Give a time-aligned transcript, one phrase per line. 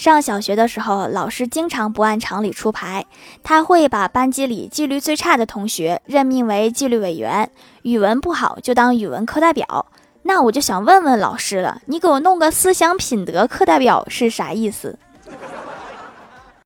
[0.00, 3.04] 上小学的时候老师经常不按常理出牌
[3.42, 7.50] 他会把班级里纪律最差的同学任命为纪律委员
[7.82, 9.84] 语文不好就当语文课代表。
[10.22, 14.98] 那我就想问问老师了你给我弄个思想品德课代表是啥意思？